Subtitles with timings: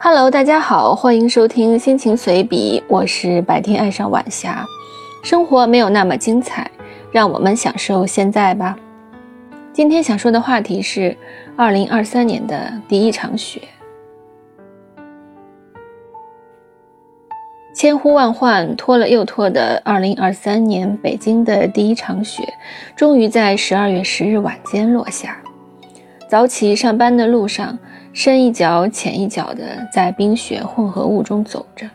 [0.00, 4.64] Hello，大家好，欢迎收听心情随笔，我是白天爱上晚霞。
[5.24, 6.70] 生活没有那么精彩，
[7.10, 8.76] 让我们享受现在吧。
[9.72, 11.16] 今天想说的话题是
[11.56, 13.60] 二零二三年的第一场雪。
[17.74, 22.44] 千呼万唤拖了又拖的二零二三年北京的第一场雪，
[22.94, 25.36] 终于在十二月十日晚间落下。
[26.28, 27.76] 早起上班的路上，
[28.18, 31.88] 深一脚浅一脚的在冰雪混合物中走着，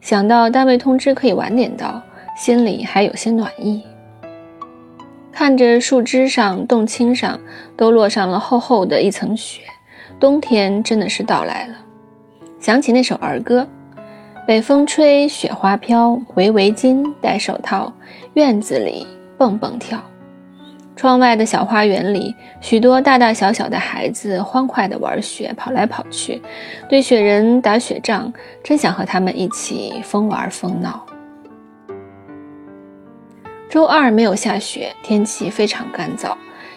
[0.00, 2.02] 想到单位通知可以晚点到，
[2.36, 3.80] 心里还有些暖意。
[5.30, 7.38] 看着树枝上、冻青上
[7.76, 9.62] 都落上了厚厚的一层雪，
[10.18, 11.76] 冬天真的是到来了。
[12.58, 13.64] 想起那首儿歌。
[14.44, 17.92] 北风吹，雪花飘，围围巾，戴手套，
[18.34, 19.06] 院子里
[19.38, 20.02] 蹦蹦跳。
[20.94, 26.40] 窗外的小花园里，许多大大小小的孩子欢快地玩雪，跑来跑去，
[26.88, 31.04] 对雪人打雪仗，真想和他们一起疯玩疯闹。
[33.68, 36.32] 周二没有下雪，天气非常干燥。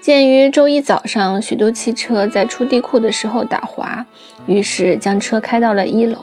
[0.00, 4.06] 鉴于周一早上许多汽车在出地库的时候打滑，
[4.46, 6.18] 于是将车开到了一楼。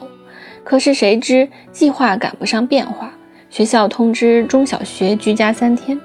[0.64, 3.12] 可是谁知计划赶不上变化，
[3.50, 6.00] 学校通知中小学居家三天，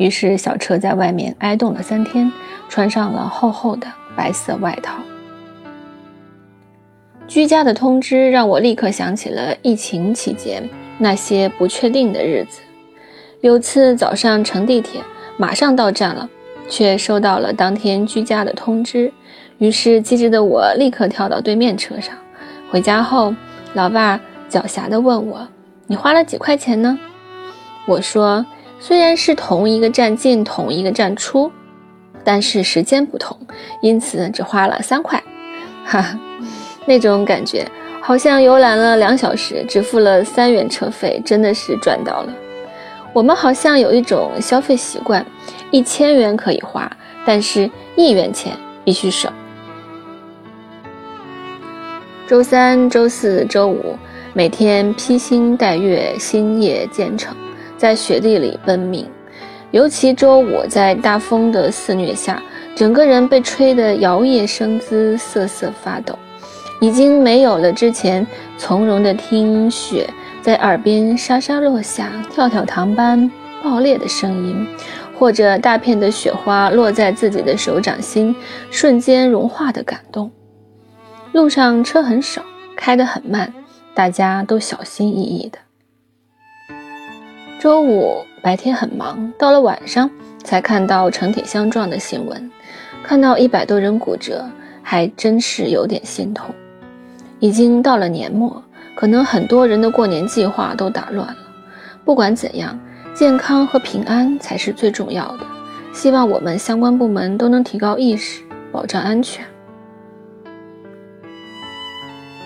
[0.00, 2.32] 于是小车在外面挨冻了三天，
[2.70, 4.94] 穿上了厚厚的白色外套。
[7.28, 12.62] 居家的通知让我立刻想起了疫情期间那些不确定的日子。
[13.42, 15.02] 有次早上乘地铁，
[15.36, 16.26] 马上到站了，
[16.66, 19.12] 却收到了当天居家的通知，
[19.58, 22.14] 于是机智的我立刻跳到对面车上，
[22.70, 23.34] 回家后。
[23.74, 24.18] 老爸
[24.50, 25.46] 狡黠地问我
[25.86, 26.98] ：“你花了几块钱呢？”
[27.86, 28.44] 我说
[28.80, 31.52] ：“虽然是同一个站进，同一个站出，
[32.24, 33.38] 但是时间不同，
[33.82, 35.22] 因此只花了三块。”
[35.84, 36.18] 哈哈，
[36.86, 37.66] 那种感觉
[38.00, 42.32] 好像游览了两小时，只付了三元车费，真的是赚到了。
[43.12, 45.24] 我们好像有一种消费习惯：
[45.70, 46.90] 一千元可以花，
[47.26, 49.30] 但是一元钱必须省。
[52.26, 53.98] 周三、周四周五，
[54.32, 57.36] 每天披星戴月、星夜兼程，
[57.80, 59.06] 在雪地里奔命。
[59.70, 62.42] 尤其周五，在大风的肆虐下，
[62.74, 66.14] 整个人被吹得摇曳生姿、瑟瑟发抖，
[66.78, 68.26] 已经没有了之前
[68.58, 70.06] 从容的听雪
[70.42, 73.30] 在耳边沙沙落下、跳跳糖般
[73.62, 74.66] 爆裂的声音，
[75.18, 78.36] 或者大片的雪花落在自己的手掌心，
[78.70, 80.30] 瞬间融化的感动。
[81.32, 82.42] 路上车很少，
[82.76, 83.54] 开得很慢，
[83.94, 85.69] 大家都小心翼翼的。
[87.60, 90.10] 周五白天很忙，到了晚上
[90.42, 92.50] 才看到成铁相撞的新闻，
[93.02, 94.42] 看到一百多人骨折，
[94.82, 96.54] 还真是有点心痛。
[97.38, 98.62] 已经到了年末，
[98.94, 101.36] 可能很多人的过年计划都打乱了。
[102.02, 102.80] 不管怎样，
[103.12, 105.40] 健康和平安才是最重要的。
[105.92, 108.42] 希望我们相关部门都能提高意识，
[108.72, 109.44] 保障安全。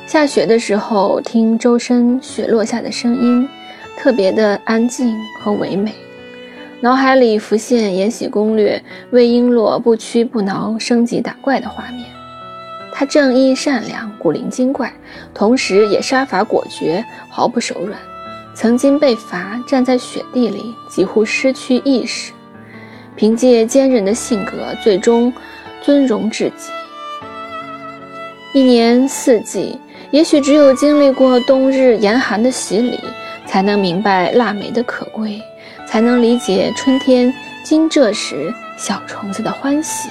[0.08, 3.48] 下雪的时候，听周身雪落下的声音，
[4.04, 5.94] 特别的安静和唯美。
[6.82, 8.76] 脑海里浮现《延禧攻略》
[9.12, 12.04] 魏璎珞不屈不挠升级打怪的画面。
[12.93, 14.93] 她正义善良，古灵精怪，
[15.32, 17.98] 同时也杀伐果决，毫不手软。
[18.53, 22.31] 曾经被罚站在雪地里，几乎失去意识，
[23.16, 25.32] 凭借坚韧的性格，最终
[25.81, 26.70] 尊荣至极。
[28.53, 29.78] 一年四季。
[30.10, 33.00] 也许只有经历过冬日严寒的洗礼，
[33.54, 35.41] 才能明白腊梅的可贵，
[35.87, 37.32] 才能理解春天
[37.62, 40.09] 惊蛰时小虫子的欢喜。